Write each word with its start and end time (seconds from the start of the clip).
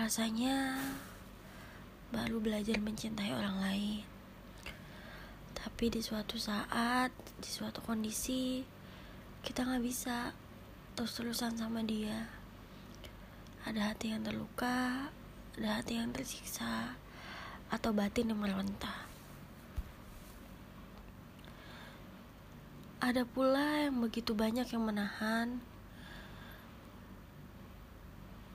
Rasanya 0.00 0.80
baru 2.08 2.40
belajar 2.40 2.80
mencintai 2.80 3.36
orang 3.36 3.60
lain. 3.60 4.00
Tapi 5.52 5.92
di 5.92 6.00
suatu 6.00 6.40
saat, 6.40 7.12
di 7.36 7.44
suatu 7.44 7.84
kondisi, 7.84 8.64
kita 9.44 9.60
nggak 9.60 9.84
bisa 9.84 10.32
terus-terusan 10.96 11.60
sama 11.60 11.84
dia. 11.84 12.32
Ada 13.68 13.92
hati 13.92 14.16
yang 14.16 14.24
terluka, 14.24 15.12
ada 15.60 15.68
hati 15.76 16.00
yang 16.00 16.16
tersiksa, 16.16 16.96
atau 17.68 17.92
batin 17.92 18.32
yang 18.32 18.40
meronta. 18.40 19.04
Ada 23.04 23.28
pula 23.28 23.84
yang 23.84 24.00
begitu 24.00 24.32
banyak 24.32 24.64
yang 24.64 24.80
menahan 24.80 25.60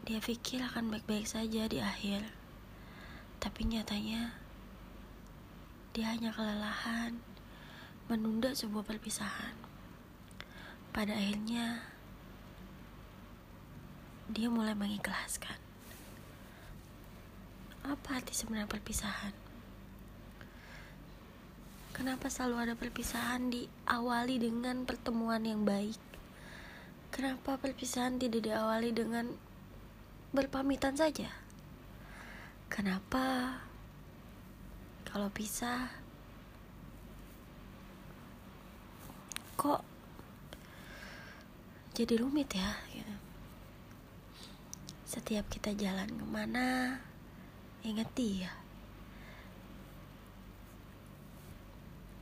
dia 0.05 0.21
pikir 0.21 0.61
akan 0.61 0.93
baik-baik 0.93 1.25
saja 1.25 1.65
di 1.65 1.81
akhir. 1.81 2.29
Tapi 3.41 3.65
nyatanya 3.65 4.37
dia 5.97 6.13
hanya 6.13 6.29
kelelahan 6.29 7.17
menunda 8.05 8.53
sebuah 8.53 8.85
perpisahan. 8.85 9.57
Pada 10.93 11.09
akhirnya 11.17 11.81
dia 14.29 14.45
mulai 14.45 14.77
mengikhlaskan. 14.77 15.57
Apa 17.81 18.21
arti 18.21 18.37
sebenarnya 18.37 18.69
perpisahan? 18.69 19.33
Kenapa 21.97 22.29
selalu 22.29 22.55
ada 22.61 22.75
perpisahan 22.77 23.49
diawali 23.49 24.37
dengan 24.37 24.85
pertemuan 24.85 25.41
yang 25.41 25.65
baik? 25.65 25.97
Kenapa 27.09 27.57
perpisahan 27.57 28.21
tidak 28.21 28.53
diawali 28.53 28.93
dengan 28.93 29.54
berpamitan 30.35 30.93
saja. 30.99 31.31
Kenapa 32.67 33.57
kalau 35.07 35.31
bisa 35.31 35.89
kok 39.55 39.81
jadi 41.95 42.19
rumit 42.19 42.51
ya? 42.51 42.85
Setiap 45.15 45.47
kita 45.47 45.71
jalan 45.71 46.11
ke 46.11 46.25
mana, 46.27 46.99
ingat 47.87 48.11
dia. 48.19 48.51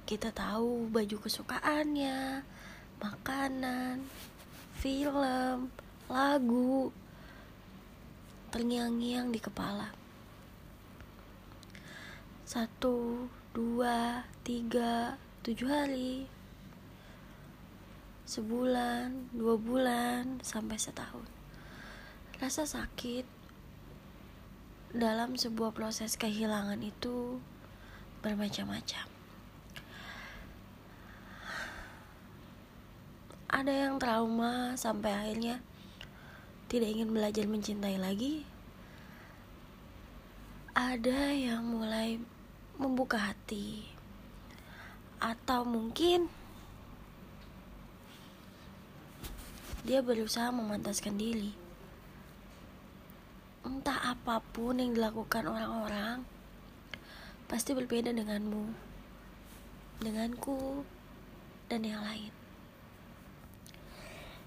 Kita 0.05 0.29
tahu 0.29 0.93
baju 0.93 1.17
kesukaannya, 1.25 2.45
makanan, 3.01 4.05
film, 4.77 5.73
lagu, 6.05 6.93
terngiang-ngiang 8.53 9.33
di 9.33 9.41
kepala. 9.41 9.89
Satu, 12.45 13.25
dua, 13.49 14.29
tiga, 14.45 15.17
tujuh 15.41 15.65
hari. 15.65 16.29
Sebulan, 18.29 19.33
dua 19.33 19.57
bulan, 19.57 20.37
sampai 20.45 20.77
setahun. 20.77 21.25
Rasa 22.37 22.69
sakit 22.69 23.25
dalam 24.93 25.33
sebuah 25.33 25.73
proses 25.73 26.13
kehilangan 26.13 26.77
itu 26.85 27.41
bermacam-macam. 28.21 29.09
Ada 33.49 33.73
yang 33.73 33.97
trauma 33.97 34.77
sampai 34.77 35.09
akhirnya 35.09 35.72
tidak 36.73 36.89
ingin 36.89 37.13
belajar 37.13 37.45
mencintai 37.45 38.01
lagi, 38.01 38.41
ada 40.73 41.29
yang 41.29 41.61
mulai 41.61 42.17
membuka 42.81 43.29
hati, 43.29 43.85
atau 45.21 45.61
mungkin 45.69 46.33
dia 49.85 50.01
berusaha 50.01 50.49
memantaskan 50.49 51.13
diri. 51.13 51.53
Entah 53.61 54.17
apa 54.17 54.41
pun 54.41 54.81
yang 54.81 54.97
dilakukan 54.97 55.45
orang-orang, 55.45 56.25
pasti 57.45 57.77
berbeda 57.77 58.09
denganmu, 58.09 58.73
denganku, 60.01 60.81
dan 61.69 61.85
yang 61.85 62.01
lain. 62.01 62.42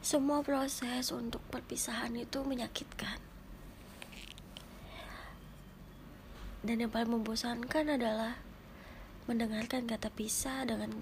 Semua 0.06 0.38
proses 0.38 1.10
untuk 1.10 1.42
perpisahan 1.50 2.14
itu 2.14 2.38
menyakitkan. 2.46 3.18
Dan 6.62 6.78
yang 6.78 6.94
paling 6.94 7.10
membosankan 7.10 7.98
adalah 7.98 8.38
mendengarkan 9.26 9.82
kata 9.90 10.06
pisah 10.14 10.62
dengan 10.62 10.94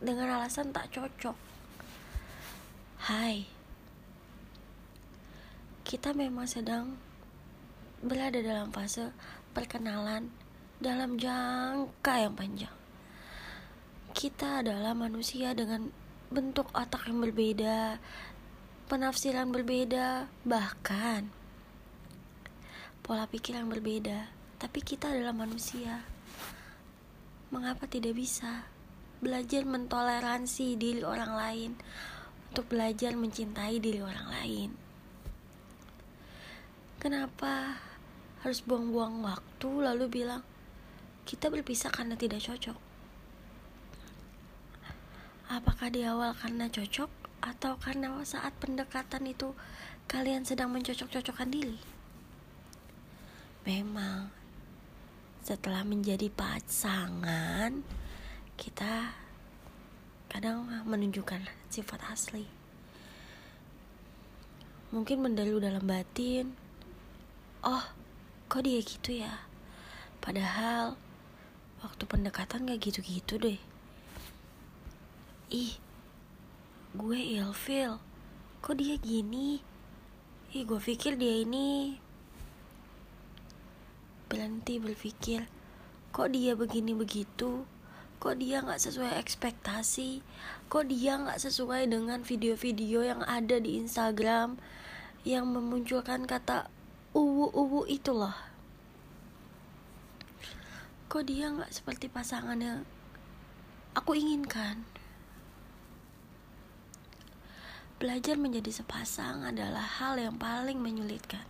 dengan 0.00 0.40
alasan 0.40 0.72
tak 0.72 0.88
cocok. 0.96 1.36
Hai. 3.04 3.44
Kita 5.84 6.16
memang 6.16 6.48
sedang 6.48 6.96
berada 8.00 8.40
dalam 8.40 8.72
fase 8.72 9.12
perkenalan 9.52 10.32
dalam 10.80 11.20
jangka 11.20 12.14
yang 12.16 12.32
panjang. 12.32 12.76
Kita 14.16 14.64
adalah 14.64 14.96
manusia 14.96 15.52
dengan 15.52 15.92
bentuk 16.28 16.68
otak 16.76 17.08
yang 17.08 17.24
berbeda, 17.24 18.00
penafsiran 18.88 19.52
berbeda, 19.52 20.32
bahkan 20.48 21.28
pola 23.04 23.28
pikir 23.28 23.60
yang 23.60 23.68
berbeda. 23.68 24.32
Tapi 24.56 24.80
kita 24.80 25.12
adalah 25.12 25.36
manusia. 25.36 26.00
Mengapa 27.52 27.84
tidak 27.84 28.16
bisa 28.16 28.64
belajar 29.20 29.68
mentoleransi 29.68 30.80
diri 30.80 31.04
orang 31.04 31.32
lain 31.36 31.70
untuk 32.48 32.72
belajar 32.72 33.12
mencintai 33.12 33.76
diri 33.76 34.00
orang 34.00 34.28
lain? 34.32 34.70
Kenapa 36.96 37.76
harus 38.40 38.64
buang-buang 38.64 39.20
waktu 39.20 39.70
lalu 39.84 40.08
bilang 40.08 40.40
kita 41.28 41.52
berpisah 41.52 41.92
karena 41.92 42.16
tidak 42.16 42.40
cocok? 42.40 42.78
Apakah 45.52 45.92
di 45.92 46.04
awal 46.08 46.32
karena 46.36 46.72
cocok 46.72 47.17
atau 47.38 47.78
karena 47.78 48.18
saat 48.26 48.54
pendekatan 48.58 49.26
itu 49.28 49.54
kalian 50.10 50.42
sedang 50.42 50.72
mencocok-cocokkan 50.74 51.50
diri? 51.52 51.78
Memang 53.68 54.32
setelah 55.44 55.84
menjadi 55.84 56.28
pasangan 56.32 57.84
kita 58.58 59.16
kadang 60.28 60.68
menunjukkan 60.84 61.40
sifat 61.72 62.00
asli. 62.12 62.44
Mungkin 64.92 65.20
mendalu 65.24 65.60
dalam 65.60 65.84
batin. 65.84 66.52
Oh, 67.64 67.84
kok 68.48 68.64
dia 68.64 68.80
gitu 68.80 69.20
ya? 69.20 69.44
Padahal 70.20 70.96
waktu 71.84 72.04
pendekatan 72.04 72.68
gak 72.68 72.80
gitu-gitu 72.80 73.36
deh. 73.36 73.60
Ih, 75.48 75.76
gue 76.96 77.20
ilfil. 77.20 78.00
Kok 78.64 78.74
dia 78.80 78.96
gini? 78.96 79.60
Ih 80.56 80.64
gue 80.64 80.80
pikir 80.80 81.20
dia 81.20 81.44
ini 81.44 82.00
berhenti 84.28 84.76
berpikir 84.76 85.48
kok 86.12 86.32
dia 86.32 86.56
begini 86.56 86.96
begitu? 86.96 87.68
Kok 88.18 88.34
dia 88.40 88.64
nggak 88.64 88.80
sesuai 88.80 89.20
ekspektasi? 89.20 90.24
Kok 90.72 90.88
dia 90.88 91.20
nggak 91.20 91.38
sesuai 91.38 91.92
dengan 91.92 92.24
video-video 92.24 93.04
yang 93.04 93.20
ada 93.28 93.60
di 93.60 93.76
Instagram 93.78 94.56
yang 95.22 95.44
memunculkan 95.48 96.24
kata 96.24 96.72
uwu 97.12 97.52
uwu 97.52 97.84
itu 97.86 98.16
loh? 98.16 98.34
Kok 101.12 101.24
dia 101.28 101.52
nggak 101.52 101.72
seperti 101.72 102.08
pasangan 102.08 102.58
yang 102.58 102.82
aku 103.92 104.16
inginkan 104.16 104.84
Belajar 107.98 108.38
menjadi 108.38 108.70
sepasang 108.70 109.42
adalah 109.42 109.82
hal 109.82 110.14
yang 110.22 110.38
paling 110.38 110.78
menyulitkan. 110.78 111.42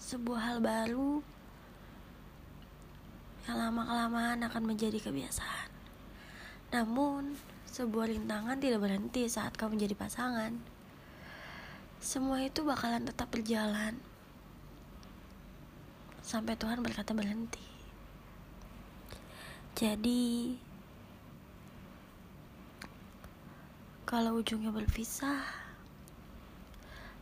Sebuah 0.00 0.40
hal 0.40 0.58
baru 0.64 1.20
yang 3.44 3.56
lama-kelamaan 3.60 4.40
akan 4.48 4.64
menjadi 4.64 4.96
kebiasaan. 4.96 5.68
Namun, 6.72 7.36
sebuah 7.68 8.16
rintangan 8.16 8.56
tidak 8.56 8.80
berhenti 8.80 9.28
saat 9.28 9.60
kau 9.60 9.68
menjadi 9.68 9.92
pasangan. 9.92 10.56
Semua 12.00 12.40
itu 12.40 12.64
bakalan 12.64 13.04
tetap 13.04 13.28
berjalan 13.28 14.00
sampai 16.24 16.56
Tuhan 16.56 16.80
berkata 16.80 17.12
berhenti. 17.12 17.60
Jadi, 19.76 20.56
kalau 24.10 24.42
ujungnya 24.42 24.74
berpisah, 24.74 25.38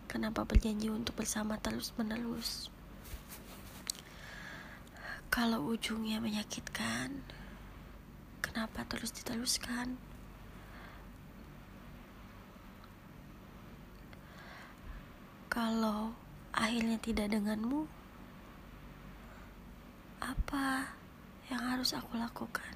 Kenapa 0.08 0.40
berjanji 0.49 0.88
untuk 0.88 1.20
bersama 1.20 1.61
terus-menerus? 1.61 2.73
Kalau 5.29 5.69
ujungnya 5.69 6.17
menyakitkan, 6.17 7.12
kenapa 8.40 8.88
terus 8.88 9.12
diteruskan? 9.12 10.00
Kalau 15.52 16.17
akhirnya 16.56 16.96
tidak 17.05 17.29
denganmu, 17.29 17.85
apa 20.25 20.88
yang 21.52 21.61
harus 21.69 21.93
aku 21.93 22.17
lakukan? 22.17 22.73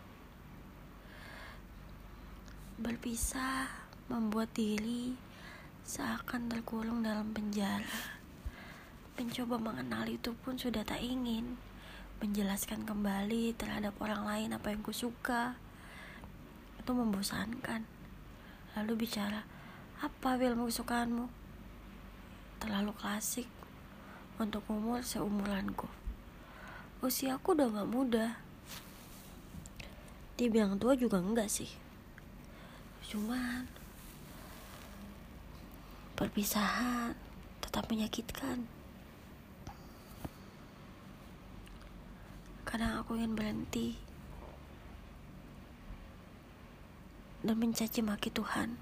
Berpisah 2.76 3.81
membuat 4.12 4.52
diri 4.52 5.16
seakan 5.88 6.52
terkurung 6.52 7.00
dalam 7.00 7.32
penjara. 7.32 8.20
Mencoba 9.16 9.56
mengenal 9.56 10.04
itu 10.04 10.36
pun 10.36 10.60
sudah 10.60 10.84
tak 10.84 11.00
ingin. 11.00 11.56
Menjelaskan 12.20 12.84
kembali 12.84 13.56
terhadap 13.56 13.96
orang 14.04 14.28
lain 14.28 14.50
apa 14.52 14.68
yang 14.68 14.84
kusuka 14.84 15.56
itu 16.76 16.92
membosankan. 16.92 17.88
Lalu 18.76 19.08
bicara, 19.08 19.48
apa 20.04 20.36
film 20.36 20.68
kesukaanmu? 20.68 21.26
Terlalu 22.60 22.92
klasik 22.92 23.48
untuk 24.36 24.60
umur 24.68 25.00
seumuranku. 25.00 25.88
Usiaku 27.00 27.56
udah 27.56 27.80
gak 27.80 27.88
muda. 27.88 28.26
Dibilang 30.36 30.76
tua 30.76 30.92
juga 30.94 31.18
enggak 31.18 31.48
sih. 31.48 31.68
Cuman 33.08 33.71
perpisahan 36.22 37.18
tetap 37.58 37.90
menyakitkan. 37.90 38.62
Kadang 42.62 43.02
aku 43.02 43.18
ingin 43.18 43.34
berhenti 43.34 43.98
dan 47.42 47.58
mencaci 47.58 48.06
maki 48.06 48.30
Tuhan. 48.30 48.78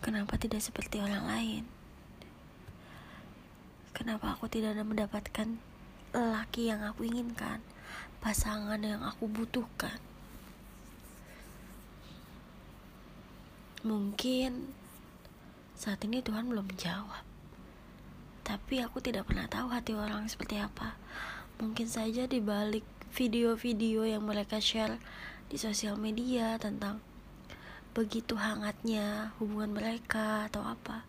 Kenapa 0.00 0.40
tidak 0.40 0.64
seperti 0.64 1.04
orang 1.04 1.28
lain? 1.28 1.64
Kenapa 3.92 4.32
aku 4.32 4.48
tidak 4.48 4.72
mendapatkan 4.80 5.60
laki 6.16 6.72
yang 6.72 6.80
aku 6.80 7.04
inginkan, 7.04 7.60
pasangan 8.24 8.80
yang 8.80 9.04
aku 9.04 9.28
butuhkan? 9.28 10.00
Mungkin 13.84 14.79
saat 15.80 16.04
ini 16.04 16.20
Tuhan 16.20 16.52
belum 16.52 16.68
menjawab. 16.68 17.24
Tapi 18.44 18.84
aku 18.84 19.00
tidak 19.00 19.32
pernah 19.32 19.48
tahu 19.48 19.72
hati 19.72 19.96
orang 19.96 20.28
seperti 20.28 20.60
apa. 20.60 21.00
Mungkin 21.56 21.88
saja 21.88 22.28
di 22.28 22.36
balik 22.36 22.84
video-video 23.16 24.04
yang 24.04 24.28
mereka 24.28 24.60
share 24.60 25.00
di 25.48 25.56
sosial 25.56 25.96
media 25.96 26.60
tentang 26.60 27.00
begitu 27.96 28.36
hangatnya 28.36 29.32
hubungan 29.40 29.72
mereka 29.72 30.52
atau 30.52 30.60
apa. 30.68 31.08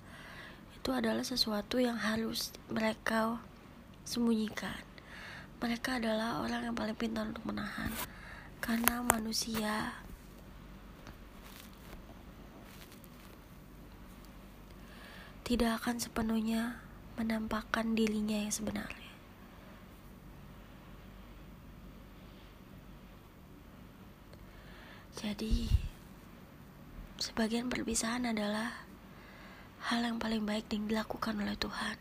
Itu 0.80 0.96
adalah 0.96 1.28
sesuatu 1.28 1.76
yang 1.84 2.00
harus 2.00 2.56
mereka 2.72 3.44
sembunyikan. 4.08 4.88
Mereka 5.60 6.00
adalah 6.00 6.40
orang 6.48 6.72
yang 6.72 6.76
paling 6.80 6.96
pintar 6.96 7.28
untuk 7.28 7.44
menahan. 7.44 7.92
Karena 8.64 9.04
manusia 9.04 10.00
tidak 15.52 15.84
akan 15.84 16.00
sepenuhnya 16.00 16.80
menampakkan 17.20 17.92
dirinya 17.92 18.40
yang 18.40 18.56
sebenarnya. 18.56 19.12
Jadi, 25.20 25.68
sebagian 27.20 27.68
perpisahan 27.68 28.32
adalah 28.32 28.88
hal 29.92 30.08
yang 30.08 30.24
paling 30.24 30.48
baik 30.48 30.72
yang 30.72 30.88
dilakukan 30.88 31.36
oleh 31.36 31.60
Tuhan. 31.60 32.00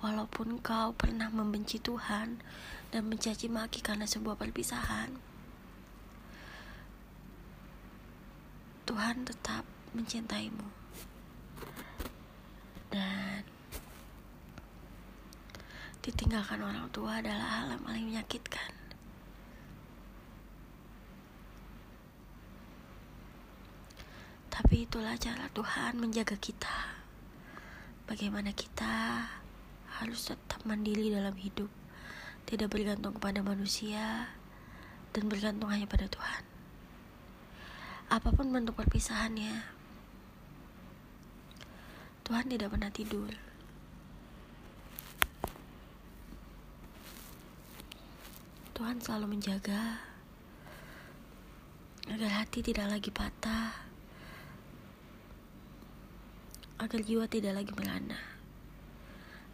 Walaupun 0.00 0.64
kau 0.64 0.96
pernah 0.96 1.28
membenci 1.28 1.76
Tuhan 1.84 2.40
dan 2.88 3.02
mencaci 3.12 3.52
maki 3.52 3.84
karena 3.84 4.08
sebuah 4.08 4.40
perpisahan, 4.40 5.20
Tuhan 8.88 9.28
tetap 9.28 9.68
mencintaimu. 9.92 10.77
Ditinggalkan 16.02 16.64
orang 16.64 16.88
tua 16.88 17.20
adalah 17.20 17.48
hal 17.60 17.76
yang 17.76 17.82
paling 17.84 18.04
menyakitkan. 18.08 18.72
Tapi 24.48 24.88
itulah 24.88 25.14
cara 25.20 25.46
Tuhan 25.52 26.00
menjaga 26.00 26.34
kita. 26.40 26.96
Bagaimana 28.08 28.56
kita 28.56 29.22
harus 30.00 30.32
tetap 30.32 30.64
mandiri 30.64 31.12
dalam 31.12 31.36
hidup, 31.36 31.68
tidak 32.48 32.72
bergantung 32.72 33.14
kepada 33.20 33.44
manusia, 33.44 34.32
dan 35.12 35.28
bergantung 35.28 35.68
hanya 35.68 35.84
pada 35.84 36.08
Tuhan. 36.08 36.42
Apa 38.08 38.32
pun 38.32 38.48
bentuk 38.48 38.80
perpisahannya, 38.80 39.77
Tuhan 42.28 42.44
tidak 42.44 42.68
pernah 42.76 42.92
tidur. 42.92 43.32
Tuhan 48.76 49.00
selalu 49.00 49.32
menjaga 49.32 49.96
agar 52.12 52.44
hati 52.44 52.60
tidak 52.60 52.92
lagi 52.92 53.08
patah, 53.08 53.72
agar 56.76 57.00
jiwa 57.00 57.24
tidak 57.32 57.64
lagi 57.64 57.72
merana. 57.72 58.20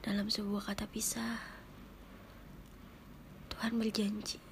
Dalam 0.03 0.27
sebuah 0.27 0.75
kata 0.75 0.91
pisah, 0.91 1.39
Tuhan 3.55 3.79
berjanji 3.79 4.43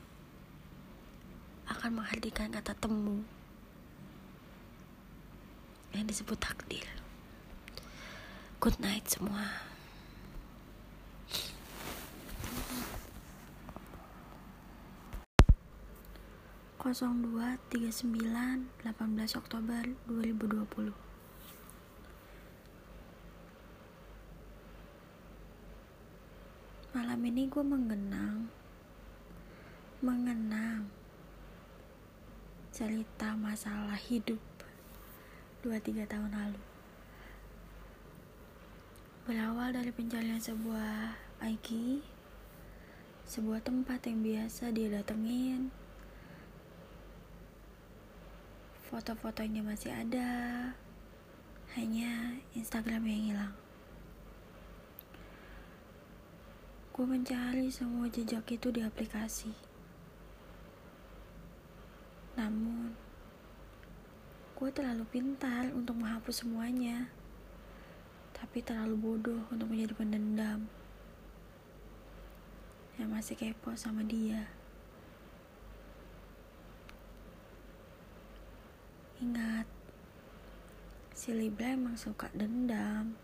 akan 1.67 1.99
menghadirkan 1.99 2.55
kata 2.55 2.79
temu 2.79 3.19
yang 5.91 6.07
disebut 6.07 6.39
takdir. 6.39 7.02
Good 8.63 8.79
night 8.79 9.11
semua. 9.11 9.43
0239 16.79 18.07
18 18.07 19.35
Oktober 19.35 19.83
2020 20.07 20.95
Malam 26.95 27.21
ini 27.27 27.51
gue 27.51 27.65
mengenang 27.67 28.47
Mengenang 30.07 30.87
Cerita 32.71 33.35
masalah 33.35 33.99
hidup 33.99 34.39
2-3 35.67 36.07
tahun 36.07 36.31
lalu 36.31 36.72
Berawal 39.23 39.71
dari 39.71 39.95
pencarian 39.95 40.43
sebuah 40.43 41.15
IG 41.47 42.03
Sebuah 43.23 43.63
tempat 43.63 44.03
yang 44.11 44.19
biasa 44.19 44.75
dia 44.75 44.91
datengin 44.91 45.71
Foto-fotonya 48.91 49.63
masih 49.63 49.95
ada, 49.95 50.31
hanya 51.79 52.37
Instagram 52.53 53.09
yang 53.09 53.23
hilang. 53.31 53.55
Gue 56.93 57.07
mencari 57.09 57.73
semua 57.73 58.11
jejak 58.13 58.45
itu 58.53 58.69
di 58.69 58.85
aplikasi. 58.85 59.49
Namun, 62.37 62.93
gue 64.61 64.69
terlalu 64.77 65.09
pintar 65.09 65.73
untuk 65.73 65.97
menghapus 65.97 66.45
semuanya, 66.45 67.09
tapi 68.43 68.59
terlalu 68.59 68.99
bodoh 68.99 69.47
untuk 69.55 69.71
menjadi 69.71 69.95
pendendam 69.95 70.67
yang 72.99 73.15
masih 73.15 73.39
kepo 73.39 73.71
sama 73.79 74.03
dia. 74.03 74.51
Ingat, 79.23 79.71
si 81.15 81.31
Libra 81.31 81.79
emang 81.79 81.95
suka 81.95 82.27
dendam. 82.35 83.15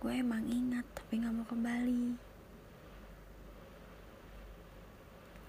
Gue 0.00 0.24
emang 0.24 0.48
ingat, 0.48 0.88
tapi 0.96 1.20
gak 1.20 1.36
mau 1.36 1.44
kembali. 1.44 2.16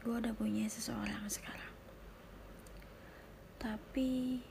Gue 0.04 0.16
udah 0.20 0.36
punya 0.36 0.68
seseorang 0.68 1.24
sekarang. 1.32 1.72
Tapi, 3.56 4.44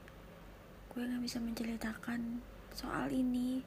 gue 0.96 1.02
gak 1.04 1.20
bisa 1.20 1.36
menceritakan 1.44 2.55
soal 2.76 3.08
ini 3.08 3.64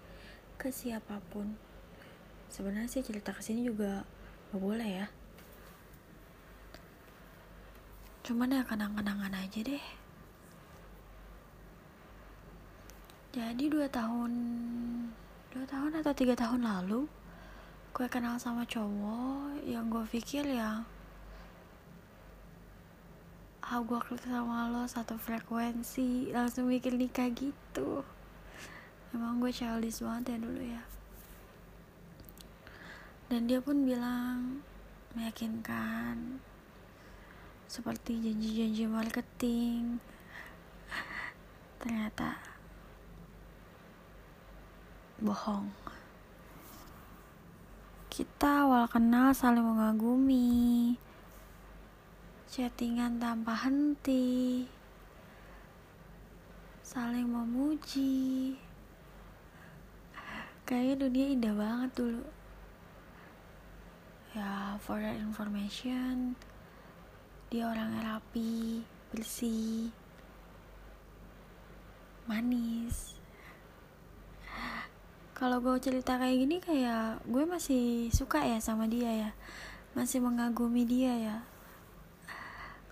ke 0.61 0.69
siapa 0.69 1.17
pun. 1.33 1.57
Sebenarnya 2.53 2.85
sih 2.85 3.01
cerita 3.01 3.33
ke 3.33 3.41
sini 3.41 3.65
juga 3.65 4.05
gak 4.53 4.61
boleh 4.61 4.89
ya. 5.01 5.07
Cuman 8.21 8.53
ya 8.53 8.61
kenang-kenangan 8.61 9.33
aja 9.33 9.59
deh. 9.65 9.85
Jadi 13.33 13.65
dua 13.65 13.89
tahun 13.89 14.31
dua 15.49 15.65
tahun 15.65 15.97
atau 16.05 16.13
tiga 16.13 16.37
tahun 16.37 16.61
lalu 16.61 17.09
gue 17.89 18.05
kenal 18.05 18.37
sama 18.37 18.69
cowok 18.69 19.65
yang 19.65 19.89
gue 19.89 20.05
pikir 20.13 20.45
ya 20.45 20.85
ah 23.65 23.81
gue 23.81 23.99
klik 24.01 24.21
sama 24.25 24.69
lo 24.69 24.85
satu 24.85 25.17
frekuensi 25.17 26.29
langsung 26.29 26.69
mikir 26.69 26.93
nikah 26.93 27.33
gitu 27.33 28.05
emang 29.15 29.41
gue 29.41 29.49
childish 29.49 30.05
banget 30.05 30.35
ya 30.35 30.37
dulu 30.41 30.61
ya. 30.61 30.83
Dan 33.29 33.45
dia 33.45 33.61
pun 33.61 33.85
bilang 33.85 34.65
meyakinkan 35.13 36.41
seperti 37.69 38.17
janji-janji 38.17 38.89
marketing. 38.89 40.01
Ternyata 41.81 42.41
bohong. 45.21 45.69
Kita 48.09 48.67
awal 48.67 48.89
kenal 48.89 49.31
saling 49.31 49.63
mengagumi 49.63 50.97
chattingan 52.49 53.21
tanpa 53.21 53.53
henti 53.53 54.65
saling 56.81 57.29
memuji 57.29 58.57
kayaknya 60.69 61.09
dunia 61.09 61.25
indah 61.33 61.55
banget 61.57 61.91
dulu. 61.97 62.23
Ya 64.37 64.77
for 64.77 65.01
your 65.01 65.17
information 65.17 66.37
dia 67.49 67.65
orangnya 67.65 68.05
rapi 68.05 68.85
bersih 69.09 69.89
manis. 72.29 73.17
Kalau 75.33 75.57
gue 75.57 75.73
cerita 75.81 76.21
kayak 76.21 76.37
gini 76.37 76.61
kayak 76.61 77.25
gue 77.25 77.43
masih 77.49 78.13
suka 78.13 78.45
ya 78.45 78.61
sama 78.61 78.85
dia 78.85 79.09
ya. 79.09 79.31
Masih 79.97 80.21
mengagumi 80.21 80.85
dia 80.85 81.17
ya. 81.17 81.37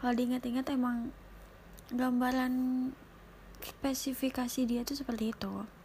Kalau 0.02 0.18
diingat-ingat 0.18 0.66
emang 0.74 1.14
gambaran 1.94 2.90
spesifikasi 3.62 4.66
dia 4.66 4.82
tuh 4.82 4.98
seperti 4.98 5.38
itu 5.38 5.77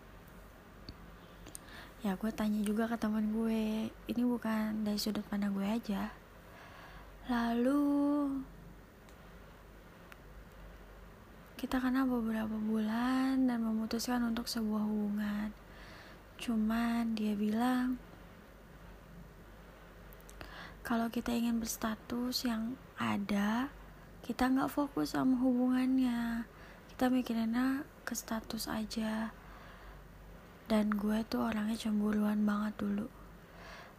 ya 2.02 2.18
gue 2.18 2.34
tanya 2.34 2.58
juga 2.66 2.90
ke 2.90 2.98
teman 2.98 3.30
gue 3.30 3.86
ini 4.10 4.22
bukan 4.26 4.82
dari 4.82 4.98
sudut 4.98 5.22
pandang 5.30 5.54
gue 5.54 5.62
aja. 5.62 6.10
Lalu 7.30 8.42
kita 11.54 11.78
kenal 11.78 12.10
beberapa 12.10 12.58
bulan 12.58 13.46
dan 13.46 13.62
memutuskan 13.62 14.18
untuk 14.26 14.50
sebuah 14.50 14.82
hubungan. 14.82 15.54
Cuman 16.42 17.14
dia 17.14 17.38
bilang 17.38 18.02
kalau 20.82 21.06
kita 21.06 21.30
ingin 21.30 21.62
berstatus 21.62 22.42
yang 22.42 22.74
ada 22.98 23.70
kita 24.26 24.50
nggak 24.50 24.74
fokus 24.74 25.14
sama 25.14 25.38
hubungannya. 25.38 26.50
Kita 26.90 27.06
mikirinnya 27.06 27.86
ke 28.02 28.18
status 28.18 28.66
aja 28.66 29.30
dan 30.72 30.88
gue 30.88 31.20
tuh 31.28 31.52
orangnya 31.52 31.76
cemburuan 31.76 32.48
banget 32.48 32.80
dulu. 32.80 33.04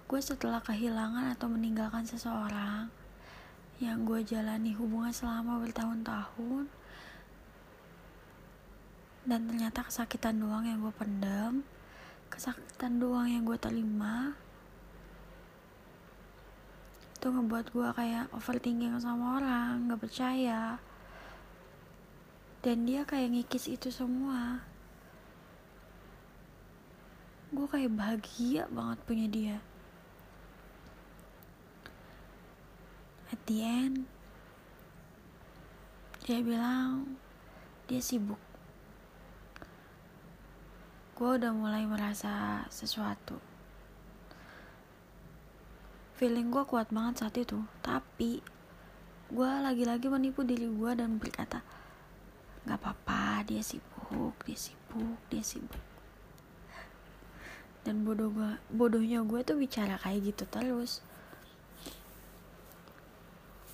Gue 0.10 0.18
setelah 0.18 0.58
kehilangan 0.58 1.38
atau 1.38 1.46
meninggalkan 1.46 2.02
seseorang 2.02 2.90
yang 3.78 4.02
gue 4.10 4.26
jalani 4.26 4.74
hubungan 4.74 5.14
selama 5.14 5.62
bertahun-tahun 5.62 6.66
dan 9.30 9.40
ternyata 9.46 9.86
kesakitan 9.86 10.42
doang 10.42 10.66
yang 10.66 10.82
gue 10.82 10.94
pendam 10.98 11.62
kesakitan 12.34 12.98
doang 12.98 13.30
yang 13.30 13.46
gue 13.46 13.56
terima 13.62 14.34
itu 17.14 17.30
ngebuat 17.30 17.70
gue 17.70 17.90
kayak 17.94 18.34
overthinking 18.34 18.98
sama 19.00 19.40
orang 19.40 19.88
gak 19.88 20.02
percaya. 20.04 20.76
Dan 22.60 22.84
dia 22.84 23.08
kayak 23.08 23.32
ngikis 23.32 23.72
itu 23.72 23.88
semua 23.96 24.73
gue 27.54 27.68
kayak 27.70 27.94
bahagia 27.94 28.66
banget 28.74 28.98
punya 29.06 29.28
dia. 29.30 29.58
At 33.30 33.40
the 33.46 33.62
end 33.62 34.10
dia 36.26 36.42
bilang 36.42 37.20
dia 37.86 38.02
sibuk. 38.02 38.42
Gue 41.14 41.38
udah 41.38 41.54
mulai 41.54 41.86
merasa 41.86 42.66
sesuatu. 42.74 43.38
Feeling 46.18 46.50
gue 46.50 46.64
kuat 46.66 46.90
banget 46.90 47.22
saat 47.22 47.36
itu 47.38 47.62
tapi 47.86 48.42
gue 49.34 49.52
lagi-lagi 49.62 50.10
menipu 50.10 50.42
diri 50.42 50.70
gue 50.70 50.92
dan 50.94 51.22
berkata 51.22 51.62
nggak 52.64 52.80
apa-apa 52.80 53.44
dia 53.44 53.60
sibuk 53.60 54.38
dia 54.46 54.56
sibuk 54.56 55.20
dia 55.28 55.44
sibuk 55.44 55.93
dan 57.84 58.08
bodoh 58.08 58.32
gue 58.32 58.52
bodohnya 58.72 59.20
gue 59.28 59.44
tuh 59.44 59.60
bicara 59.60 60.00
kayak 60.00 60.32
gitu 60.32 60.44
terus. 60.48 61.04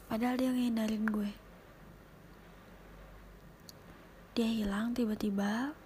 Padahal 0.10 0.42
dia 0.42 0.50
ngehindarin 0.50 1.06
gue. 1.06 1.30
Dia 4.34 4.50
hilang 4.50 4.98
tiba-tiba 4.98 5.78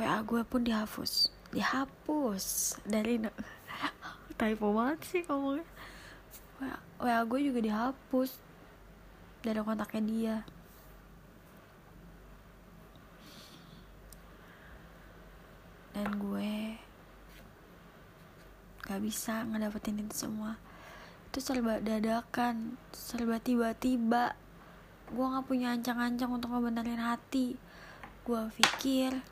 WA 0.00 0.18
gue 0.24 0.40
pun 0.48 0.64
dihapus. 0.64 1.28
Dihapus? 1.52 2.44
Dari 2.88 3.20
typo 4.40 4.72
banget 4.72 4.98
sih 5.04 5.22
ngomongnya. 5.28 5.68
WA, 6.58 6.76
WA 7.04 7.20
gue 7.28 7.40
juga 7.52 7.60
dihapus. 7.60 8.40
Dari 9.44 9.60
kontaknya 9.60 10.02
dia 10.08 10.36
dan 15.94 16.18
gue 16.18 16.74
gak 18.84 19.00
bisa 19.00 19.46
ngedapetin 19.46 20.02
itu 20.02 20.26
semua. 20.28 20.58
Itu 21.30 21.38
serba 21.38 21.78
dadakan 21.78 22.76
serba 22.90 23.38
tiba-tiba. 23.38 24.34
Gue 25.08 25.26
gak 25.30 25.46
punya 25.46 25.70
ancang-ancang 25.72 26.34
untuk 26.34 26.50
ngebenerin 26.50 27.00
hati. 27.00 27.54
Gue 28.26 28.50
pikir 28.58 29.22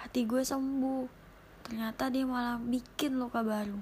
hati 0.00 0.24
gue 0.24 0.40
sembuh. 0.40 1.06
Ternyata 1.68 2.08
dia 2.08 2.24
malah 2.24 2.56
bikin 2.56 3.20
luka 3.20 3.44
baru. 3.44 3.78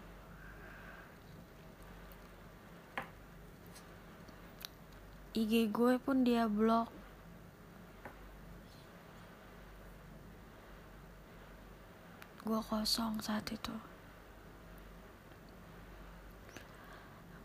IG 5.32 5.72
gue 5.72 5.96
pun 5.96 6.28
dia 6.28 6.44
blok 6.44 7.01
gue 12.52 12.60
kosong 12.68 13.16
saat 13.16 13.48
itu. 13.48 13.72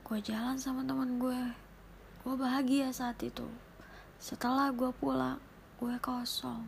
Gue 0.03 0.19
jalan 0.19 0.59
sama 0.59 0.83
teman 0.83 1.15
gue 1.15 1.55
gue 2.27 2.35
bahagia 2.35 2.91
saat 2.91 3.15
itu. 3.23 3.47
Setelah 4.19 4.67
gue 4.75 4.91
pulang 4.99 5.39
gue 5.79 5.95
kosong. 6.03 6.67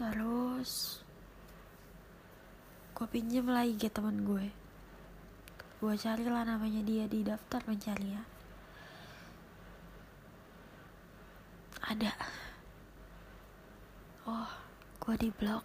Terus 0.00 1.04
gue 2.96 3.06
pinjem 3.12 3.52
lagi 3.52 3.76
ke 3.76 3.92
teman 3.92 4.24
gue 4.24 4.48
gue 5.78 5.94
carilah 6.00 6.42
namanya 6.42 6.80
dia 6.82 7.04
di 7.06 7.22
daftar 7.22 7.62
pencarian 7.62 8.37
ada. 11.88 12.12
Oh 14.28 14.50
gue 15.00 15.14
di 15.16 15.30
blok. 15.32 15.64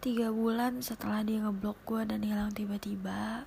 Tiga 0.00 0.32
bulan 0.34 0.82
setelah 0.82 1.22
dia 1.22 1.44
ngeblok 1.44 1.78
gue 1.86 2.02
dan 2.08 2.24
hilang 2.24 2.50
tiba-tiba 2.50 3.44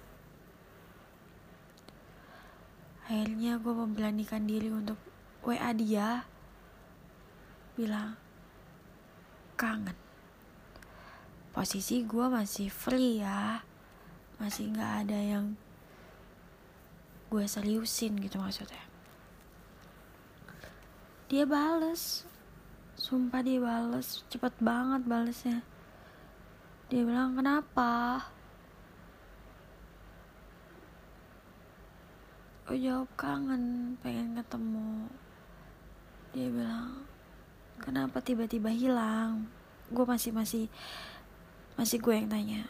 akhirnya 3.03 3.59
gue 3.59 3.73
memberanikan 3.75 4.47
diri 4.47 4.71
untuk 4.71 4.95
WA 5.43 5.75
dia 5.75 6.23
bilang 7.75 8.15
kangen. 9.59 9.97
Posisi 11.51 12.01
gue 12.07 12.25
masih 12.31 12.71
free 12.71 13.19
ya. 13.19 13.59
Masih 14.39 14.71
nggak 14.71 14.91
ada 15.05 15.19
yang 15.19 15.45
gue 17.33 17.49
seriusin 17.49 18.13
gitu 18.21 18.37
maksudnya. 18.37 18.85
Dia 21.33 21.49
bales. 21.49 22.29
Sumpah 22.93 23.41
dia 23.41 23.57
bales. 23.57 24.21
Cepet 24.29 24.53
banget 24.61 25.01
balesnya. 25.09 25.65
Dia 26.93 27.01
bilang 27.01 27.33
kenapa? 27.33 28.21
Gue 32.69 32.77
jawab 32.77 33.09
kangen 33.17 33.97
pengen 34.05 34.37
ketemu. 34.37 35.09
Dia 36.37 36.53
bilang 36.53 37.01
kenapa 37.81 38.21
tiba-tiba 38.21 38.69
hilang? 38.69 39.49
Gue 39.89 40.05
masih 40.05 40.29
masih 40.29 40.69
masih 41.73 41.97
gue 41.97 42.13
yang 42.13 42.29
tanya. 42.29 42.69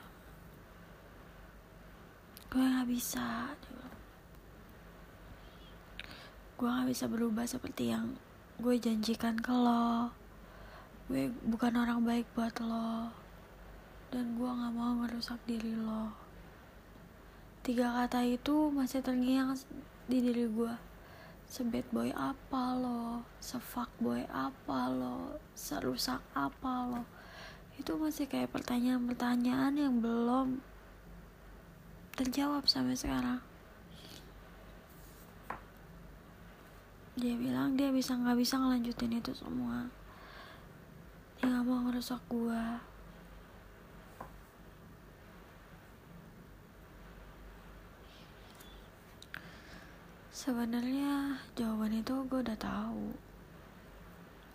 Gue 2.47 2.63
nggak 2.63 2.87
bisa 2.87 3.51
gue 6.53 6.69
nggak 6.69 6.89
bisa 6.89 7.05
berubah 7.09 7.45
seperti 7.49 7.89
yang 7.89 8.13
gue 8.61 8.75
janjikan 8.77 9.39
ke 9.41 9.49
lo. 9.49 10.13
Gue 11.09 11.33
bukan 11.49 11.73
orang 11.75 12.05
baik 12.05 12.29
buat 12.37 12.53
lo. 12.61 13.09
Dan 14.13 14.37
gue 14.37 14.45
nggak 14.45 14.73
mau 14.77 14.93
ngerusak 15.01 15.41
diri 15.49 15.73
lo. 15.73 16.13
Tiga 17.63 17.95
kata 17.95 18.21
itu 18.27 18.69
masih 18.69 19.01
terngiang 19.01 19.55
di 20.05 20.19
diri 20.19 20.45
gue 20.45 20.73
sebad 21.47 21.85
boy 21.93 22.09
apa 22.13 22.73
lo? 22.77 23.21
Sefuck 23.37 23.89
boy 24.01 24.25
apa 24.29 24.89
lo? 24.89 25.37
Serusak 25.53 26.21
apa 26.33 26.73
lo? 26.89 27.03
Itu 27.77 27.97
masih 27.97 28.29
kayak 28.29 28.53
pertanyaan-pertanyaan 28.53 29.73
yang 29.77 30.01
belum 30.01 30.61
terjawab 32.13 32.69
sampai 32.69 32.93
sekarang 32.93 33.41
dia 37.13 37.37
bilang 37.37 37.77
dia 37.77 37.93
bisa 37.93 38.17
nggak 38.17 38.37
bisa 38.41 38.57
ngelanjutin 38.57 39.21
itu 39.21 39.31
semua. 39.37 39.85
Dia 41.37 41.45
nggak 41.45 41.65
mau 41.65 41.85
ngerusak 41.85 42.21
gua. 42.25 42.81
Sebenarnya 50.33 51.39
jawaban 51.53 52.03
itu 52.03 52.13
gue 52.27 52.39
udah 52.41 52.59
tahu. 52.59 53.15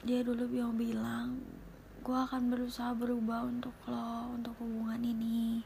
Dia 0.04 0.20
dulu 0.26 0.50
yang 0.52 0.74
bilang 0.74 1.40
gue 2.02 2.18
akan 2.18 2.50
berusaha 2.50 2.92
berubah 2.92 3.46
untuk 3.46 3.72
lo 3.86 4.34
untuk 4.34 4.52
hubungan 4.60 5.00
ini 5.00 5.62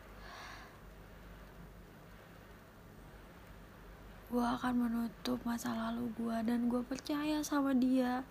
gue 4.32 4.40
akan 4.40 4.88
menutup 4.88 5.36
masa 5.44 5.76
lalu 5.76 6.08
gue 6.16 6.36
dan 6.48 6.72
gue 6.72 6.80
percaya 6.80 7.44
sama 7.44 7.76
dia. 7.76 8.24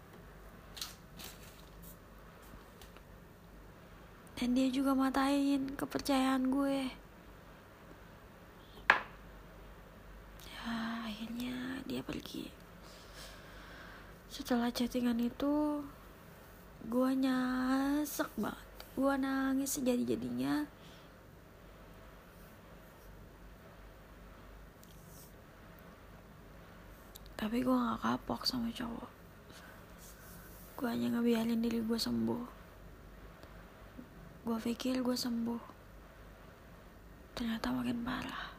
Dan 4.41 4.57
dia 4.57 4.73
juga 4.73 4.97
matain 4.97 5.77
kepercayaan 5.77 6.49
gue. 6.49 7.01
Dia 11.91 11.99
pergi. 12.07 12.47
Setelah 14.31 14.71
chattingan 14.71 15.19
itu 15.19 15.83
gue 16.87 17.09
nyesek 17.19 18.31
banget. 18.39 18.67
Gue 18.95 19.13
nangis 19.19 19.75
sejadi-jadinya 19.75 20.71
tapi 27.41 27.65
gue 27.65 27.73
gak 27.73 28.05
kapok 28.05 28.45
sama 28.45 28.69
cowok. 28.69 29.09
Gue 30.77 30.87
hanya 30.93 31.17
ngebiarin 31.17 31.57
diri 31.57 31.81
gue 31.81 31.97
sembuh. 31.97 32.45
Gue 34.45 34.57
pikir 34.61 35.01
gue 35.01 35.17
sembuh. 35.17 35.63
Ternyata 37.33 37.73
makin 37.73 38.05
parah. 38.05 38.53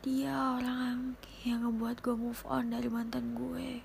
Dia 0.00 0.56
orang 0.56 1.20
yang 1.44 1.68
ngebuat 1.68 2.00
gue 2.00 2.16
move 2.16 2.40
on 2.48 2.72
dari 2.72 2.88
mantan 2.88 3.36
gue. 3.36 3.84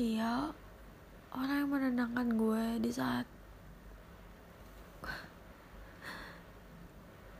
Dia 0.00 0.48
orang 1.36 1.56
yang 1.60 1.68
menenangkan 1.68 2.28
gue 2.32 2.64
di 2.80 2.88
saat 2.88 3.28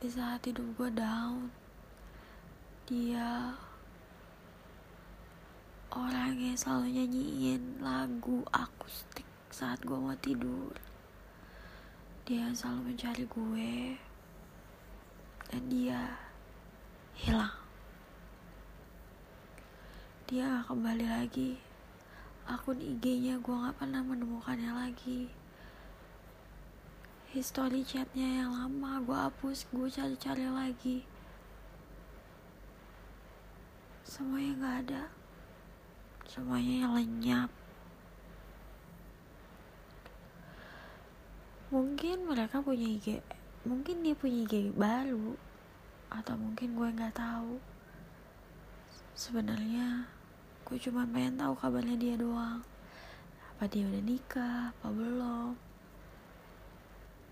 di 0.05 0.09
saat 0.09 0.45
hidup 0.45 0.69
gue 0.77 0.89
down 0.93 1.60
dia. 2.91 3.55
Orang 5.95 6.35
yang 6.35 6.59
selalu 6.59 6.91
nyanyiin 6.91 7.79
lagu 7.79 8.43
akustik 8.51 9.23
saat 9.47 9.79
gue 9.87 9.95
mau 9.95 10.11
tidur. 10.19 10.75
Dia 12.27 12.51
selalu 12.51 12.91
mencari 12.91 13.23
gue. 13.23 13.71
Dan 15.47 15.63
dia 15.71 16.19
hilang. 17.15 17.55
Dia 20.27 20.59
gak 20.59 20.75
kembali 20.75 21.07
lagi. 21.07 21.55
Akun 22.43 22.75
IG-nya 22.75 23.39
gue 23.39 23.55
gak 23.55 23.79
pernah 23.79 24.03
menemukannya 24.03 24.71
lagi. 24.75 25.31
History 27.31 27.87
chatnya 27.87 28.43
yang 28.43 28.51
lama 28.51 28.99
gue 28.99 29.15
hapus 29.15 29.63
gue 29.71 29.87
cari-cari 29.87 30.51
lagi 30.51 31.07
semuanya 34.11 34.51
gak 34.59 34.77
ada. 34.83 35.03
Semuanya 36.27 36.75
yang 36.83 36.91
lenyap. 36.99 37.49
Mungkin 41.71 42.27
mereka 42.27 42.59
punya 42.59 42.91
IG 42.91 43.23
mungkin 43.63 44.03
dia 44.03 44.11
punya 44.11 44.43
IG 44.43 44.75
baru 44.75 45.39
atau 46.11 46.35
mungkin 46.35 46.75
gue 46.75 46.91
nggak 46.91 47.15
tahu. 47.15 47.55
Sebenarnya 49.15 50.11
gue 50.67 50.75
cuma 50.75 51.07
pengen 51.07 51.39
tahu 51.39 51.55
kabarnya 51.55 51.95
dia 51.95 52.19
doang. 52.19 52.59
Apa 53.55 53.71
dia 53.71 53.87
udah 53.87 54.03
nikah 54.03 54.75
apa 54.75 54.87
belum. 54.91 55.55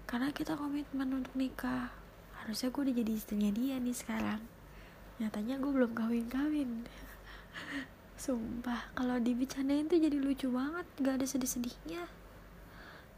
Karena 0.07 0.31
kita 0.31 0.55
komitmen 0.55 1.11
untuk 1.11 1.35
nikah. 1.35 1.91
Harusnya 2.39 2.71
gue 2.71 2.81
udah 2.87 2.95
jadi 3.03 3.11
istrinya 3.11 3.51
dia 3.51 3.75
nih 3.83 3.91
sekarang 3.99 4.58
nyatanya 5.19 5.59
gue 5.59 5.71
belum 5.71 5.91
kawin-kawin. 5.91 6.87
Sumpah 8.19 8.91
kalau 8.95 9.19
dibicarain 9.19 9.87
tuh 9.87 9.99
jadi 9.99 10.15
lucu 10.15 10.47
banget 10.51 10.87
gak 11.03 11.19
ada 11.19 11.27
sedih-sedihnya. 11.27 12.07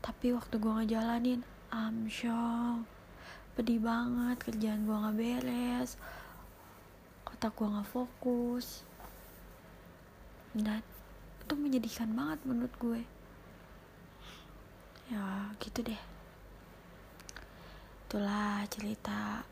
Tapi 0.01 0.33
waktu 0.33 0.57
gue 0.57 0.73
ngejalanin 0.81 1.41
amsyong 1.69 2.89
pedih 3.53 3.77
banget 3.77 4.37
kerjaan 4.41 4.89
gue 4.89 4.97
nggak 4.97 5.17
beres. 5.17 6.01
Otak 7.29 7.53
gue 7.53 7.69
nggak 7.69 7.89
fokus. 7.89 8.81
Dan 10.57 10.81
itu 11.45 11.53
menyedihkan 11.53 12.09
banget 12.17 12.41
menurut 12.49 12.73
gue. 12.81 13.01
Ya 15.13 15.53
gitu 15.61 15.85
deh. 15.85 16.01
Itulah 18.09 18.65
cerita 18.73 19.45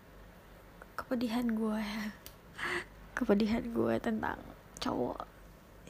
kepedihan 0.98 1.48
gue 1.48 1.84
kepedihan 3.20 3.60
gue 3.76 4.00
tentang 4.00 4.40
cowok 4.80 5.28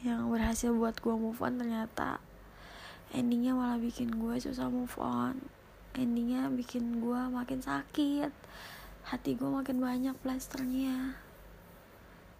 yang 0.02 0.32
berhasil 0.32 0.74
buat 0.74 0.98
gue 0.98 1.12
move 1.12 1.38
on 1.44 1.60
ternyata. 1.60 2.18
Endingnya 3.12 3.52
malah 3.52 3.78
bikin 3.78 4.16
gue 4.16 4.34
susah 4.40 4.66
move 4.66 4.96
on. 4.96 5.38
Endingnya 5.92 6.48
bikin 6.48 7.04
gue 7.04 7.20
makin 7.28 7.60
sakit. 7.60 8.32
Hati 9.06 9.30
gue 9.36 9.46
makin 9.46 9.78
banyak 9.78 10.16
plasternya. 10.24 11.20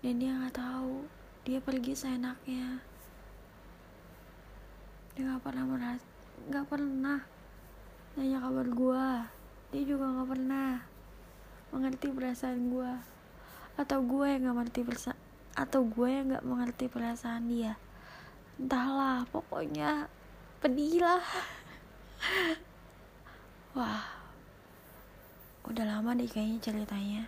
Dan 0.01 0.19
dia 0.19 0.33
nggak 0.35 0.57
tahu 0.57 1.05
dia 1.45 1.61
pergi 1.61 1.93
seenaknya. 1.93 2.81
Dia 5.15 5.23
nggak 5.29 5.43
pernah 5.45 5.65
meras 5.69 6.03
nggak 6.49 6.67
pernah 6.67 7.21
nanya 8.17 8.39
kabar 8.41 8.67
gue. 8.67 9.07
Dia 9.71 9.83
juga 9.85 10.09
nggak 10.09 10.29
pernah 10.33 10.83
mengerti 11.71 12.09
perasaan 12.11 12.73
gue 12.73 13.20
atau 13.79 13.99
gue 14.03 14.27
yang 14.27 14.41
nggak 14.47 14.57
mengerti 14.57 14.81
perasaan 14.83 15.19
atau 15.55 15.81
gue 15.83 16.09
yang 16.09 16.27
nggak 16.31 16.47
mengerti 16.47 16.87
perasaan 16.87 17.45
dia. 17.51 17.75
Entahlah 18.61 19.27
pokoknya 19.29 20.07
pedih 20.63 21.03
lah. 21.03 21.25
Wah 23.77 24.05
udah 25.67 25.85
lama 25.87 26.17
deh 26.17 26.27
kayaknya 26.27 26.59
ceritanya. 26.63 27.25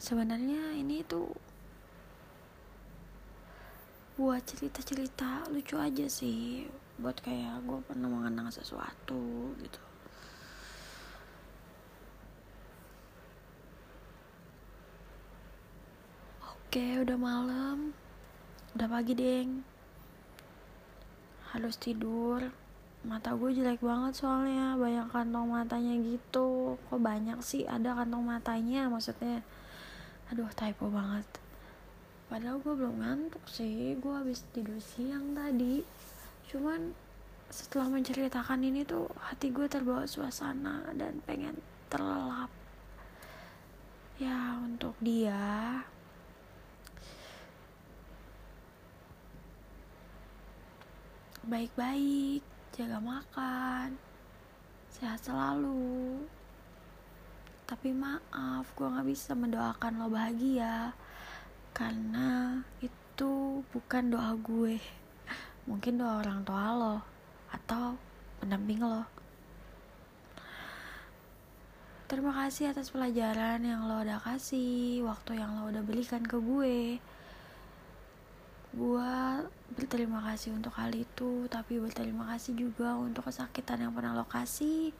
Sebenarnya 0.00 0.80
ini 0.80 1.04
tuh 1.04 1.28
buat 4.16 4.44
cerita-cerita 4.44 5.48
lucu 5.52 5.76
aja 5.76 6.08
sih. 6.08 6.64
Buat 7.00 7.24
kayak 7.24 7.64
gue 7.64 7.80
pernah 7.84 8.08
mengenang 8.08 8.52
sesuatu 8.52 9.52
gitu 9.60 9.89
Oke, 16.70 17.02
udah 17.02 17.18
malam. 17.18 17.90
Udah 18.78 18.86
pagi, 18.86 19.18
Deng. 19.18 19.66
Harus 21.50 21.74
tidur. 21.74 22.46
Mata 23.02 23.34
gue 23.34 23.50
jelek 23.50 23.82
banget 23.82 24.22
soalnya, 24.22 24.78
banyak 24.78 25.10
kantong 25.10 25.50
matanya 25.50 25.98
gitu. 25.98 26.78
Kok 26.86 27.02
banyak 27.02 27.42
sih 27.42 27.66
ada 27.66 27.90
kantong 27.98 28.22
matanya 28.22 28.86
maksudnya? 28.86 29.42
Aduh, 30.30 30.46
typo 30.54 30.86
banget. 30.94 31.26
Padahal 32.30 32.62
gue 32.62 32.74
belum 32.78 33.02
ngantuk 33.02 33.42
sih, 33.50 33.98
gue 33.98 34.14
habis 34.14 34.46
tidur 34.54 34.78
siang 34.78 35.34
tadi. 35.34 35.82
Cuman 36.54 36.94
setelah 37.50 37.90
menceritakan 37.90 38.62
ini 38.62 38.86
tuh 38.86 39.10
hati 39.18 39.50
gue 39.50 39.66
terbawa 39.66 40.06
suasana 40.06 40.86
dan 40.94 41.18
pengen 41.26 41.58
terlelap. 41.90 42.54
Ya, 44.22 44.54
untuk 44.62 44.94
dia 45.02 45.82
baik-baik, 51.40 52.44
jaga 52.76 53.00
makan, 53.00 53.96
sehat 54.92 55.24
selalu. 55.24 56.20
Tapi 57.64 57.96
maaf, 57.96 58.68
gue 58.76 58.84
gak 58.84 59.08
bisa 59.08 59.32
mendoakan 59.32 60.04
lo 60.04 60.12
bahagia 60.12 60.92
karena 61.72 62.60
itu 62.84 63.64
bukan 63.72 64.12
doa 64.12 64.36
gue. 64.36 64.76
Mungkin 65.64 66.02
doa 66.02 66.20
orang 66.20 66.44
tua 66.44 66.76
lo 66.76 66.96
atau 67.48 67.96
pendamping 68.42 68.84
lo. 68.84 69.08
Terima 72.10 72.34
kasih 72.34 72.74
atas 72.74 72.90
pelajaran 72.90 73.62
yang 73.62 73.86
lo 73.86 74.02
udah 74.02 74.18
kasih, 74.18 75.06
waktu 75.06 75.38
yang 75.38 75.56
lo 75.56 75.70
udah 75.70 75.80
belikan 75.86 76.26
ke 76.26 76.36
gue 76.36 77.00
gue 78.70 79.14
berterima 79.74 80.22
kasih 80.30 80.54
untuk 80.54 80.70
hal 80.78 80.94
itu 80.94 81.50
tapi 81.50 81.82
berterima 81.82 82.30
kasih 82.34 82.54
juga 82.54 82.94
untuk 82.94 83.26
kesakitan 83.26 83.82
yang 83.82 83.92
pernah 83.94 84.14
lo 84.14 84.26
kasih 84.26 84.94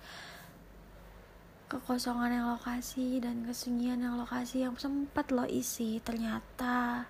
kekosongan 1.70 2.34
yang 2.34 2.46
lo 2.50 2.58
kasih 2.58 3.22
dan 3.22 3.46
kesunyian 3.46 4.02
yang 4.02 4.18
lo 4.18 4.26
kasih 4.26 4.66
yang 4.66 4.74
sempat 4.74 5.30
lo 5.30 5.46
isi. 5.46 6.02
Ternyata 6.02 7.06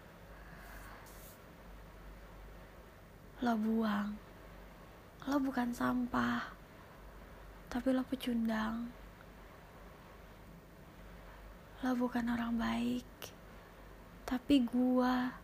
lo 3.41 3.57
buang. 3.57 4.13
Lo 5.33 5.41
bukan 5.41 5.73
sampah 5.73 6.45
tapi 7.73 7.89
lo 7.97 8.05
pecundang. 8.05 8.93
Lo 11.81 11.97
bukan 11.97 12.29
orang 12.29 12.61
baik 12.61 13.09
tapi 14.29 14.61
gua 14.63 15.40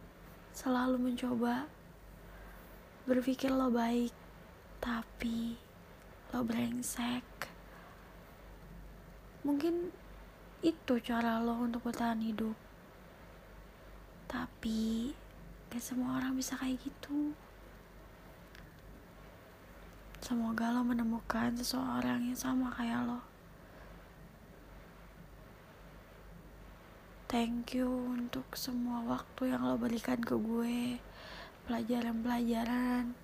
selalu 0.56 0.96
mencoba 0.96 1.68
berpikir 3.04 3.52
lo 3.52 3.68
baik, 3.68 4.08
tapi 4.80 5.52
lo 6.32 6.40
brengsek. 6.40 7.52
Mungkin 9.44 9.92
itu 10.64 10.94
cara 11.04 11.44
lo 11.44 11.60
untuk 11.60 11.84
bertahan 11.84 12.24
hidup. 12.24 12.56
Tapi 14.24 15.12
gak 15.68 15.84
semua 15.84 16.16
orang 16.24 16.40
bisa 16.40 16.56
kayak 16.56 16.80
gitu. 16.80 17.36
Semoga 20.24 20.72
lo 20.72 20.80
menemukan 20.80 21.52
seseorang 21.52 22.32
yang 22.32 22.38
sama 22.40 22.72
kayak 22.72 23.04
lo. 23.04 23.20
Thank 27.26 27.74
you 27.74 27.90
untuk 28.14 28.54
semua 28.54 29.02
waktu 29.02 29.50
yang 29.50 29.66
lo 29.66 29.74
berikan 29.74 30.22
ke 30.22 30.38
gue, 30.38 31.02
pelajaran-pelajaran. 31.66 33.18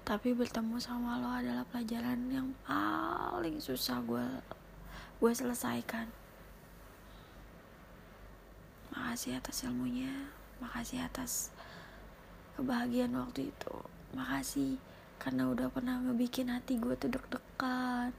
Tapi 0.00 0.32
bertemu 0.32 0.80
sama 0.80 1.20
lo 1.20 1.28
adalah 1.28 1.68
pelajaran 1.68 2.32
yang 2.32 2.56
paling 2.64 3.60
susah 3.60 4.00
gue 4.00 4.24
gue 5.20 5.32
selesaikan. 5.36 6.08
Makasih 8.96 9.36
atas 9.36 9.68
ilmunya, 9.68 10.32
makasih 10.64 11.04
atas 11.04 11.52
kebahagiaan 12.56 13.12
waktu 13.12 13.52
itu. 13.52 13.76
Makasih 14.16 14.80
karena 15.20 15.52
udah 15.52 15.68
pernah 15.68 16.00
ngebikin 16.00 16.48
hati 16.48 16.80
gue 16.80 16.96
tuh 16.96 17.12
deg-degan 17.12 18.16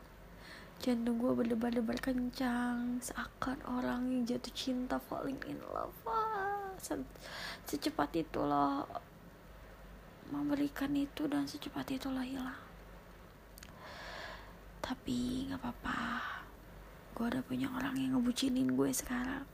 jantung 0.78 1.18
gue 1.18 1.34
berdebar-debar 1.34 1.98
kencang 1.98 3.02
seakan 3.02 3.58
orang 3.66 4.14
yang 4.14 4.24
jatuh 4.30 4.54
cinta 4.54 5.02
falling 5.02 5.42
in 5.50 5.58
love. 5.74 5.94
Se 6.78 6.94
secepat 7.66 8.14
itu 8.14 8.38
lo 8.38 8.86
memberikan 10.30 10.94
itu 10.94 11.26
dan 11.26 11.50
secepat 11.50 11.90
itu 11.98 12.14
lo 12.14 12.22
hilang. 12.22 12.62
Tapi 14.80 15.50
nggak 15.50 15.60
apa-apa. 15.60 16.02
Gue 17.18 17.26
udah 17.34 17.44
punya 17.44 17.68
orang 17.74 17.98
yang 17.98 18.22
ngebucinin 18.22 18.78
gue 18.78 18.94
sekarang. 18.94 19.50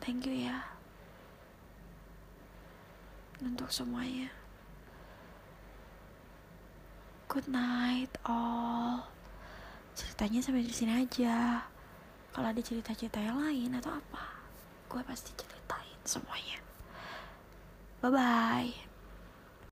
Thank 0.00 0.24
you 0.24 0.48
ya. 0.48 0.64
Untuk 3.44 3.68
semuanya 3.68 4.37
good 7.28 7.44
night 7.52 8.08
all. 8.24 9.04
Ceritanya 9.92 10.40
sampai 10.40 10.64
di 10.64 10.72
sini 10.72 10.96
aja. 10.96 11.68
Kalau 12.32 12.48
ada 12.48 12.62
cerita-cerita 12.64 13.20
yang 13.20 13.36
lain 13.36 13.76
atau 13.76 13.92
apa 13.92 14.24
gue 14.88 15.04
pasti 15.04 15.36
ceritain 15.36 16.00
semuanya. 16.08 16.58
Bye 18.00 18.08
bye 18.08 18.87